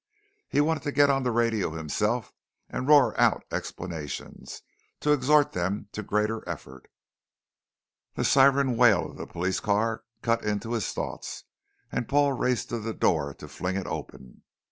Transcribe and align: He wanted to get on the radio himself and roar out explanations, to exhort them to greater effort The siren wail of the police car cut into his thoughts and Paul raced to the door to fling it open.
He 0.49 0.61
wanted 0.61 0.81
to 0.81 0.91
get 0.91 1.11
on 1.11 1.21
the 1.21 1.29
radio 1.29 1.73
himself 1.75 2.33
and 2.67 2.87
roar 2.87 3.13
out 3.19 3.43
explanations, 3.51 4.63
to 4.99 5.11
exhort 5.11 5.51
them 5.51 5.89
to 5.91 6.01
greater 6.01 6.43
effort 6.49 6.87
The 8.15 8.23
siren 8.25 8.77
wail 8.77 9.11
of 9.11 9.17
the 9.17 9.27
police 9.27 9.59
car 9.59 10.03
cut 10.23 10.43
into 10.43 10.71
his 10.73 10.91
thoughts 10.91 11.43
and 11.91 12.09
Paul 12.09 12.33
raced 12.33 12.69
to 12.69 12.79
the 12.79 12.95
door 12.95 13.35
to 13.35 13.47
fling 13.47 13.75
it 13.75 13.85
open. 13.85 14.41